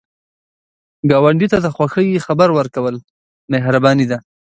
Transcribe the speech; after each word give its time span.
ګاونډي 1.09 1.47
ته 1.53 1.57
د 1.65 1.67
خوښۍ 1.75 2.09
خبر 2.25 2.49
ورکول 2.57 2.95
مهرباني 3.51 4.05
ده 4.11 4.17